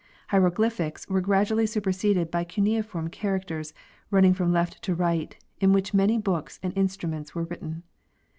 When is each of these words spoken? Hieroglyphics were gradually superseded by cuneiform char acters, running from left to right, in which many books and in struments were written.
Hieroglyphics 0.29 1.07
were 1.09 1.21
gradually 1.21 1.67
superseded 1.67 2.31
by 2.31 2.43
cuneiform 2.43 3.11
char 3.11 3.39
acters, 3.39 3.71
running 4.09 4.33
from 4.33 4.51
left 4.51 4.81
to 4.81 4.95
right, 4.95 5.37
in 5.59 5.73
which 5.73 5.93
many 5.93 6.17
books 6.17 6.59
and 6.63 6.73
in 6.73 6.87
struments 6.87 7.35
were 7.35 7.43
written. 7.43 7.83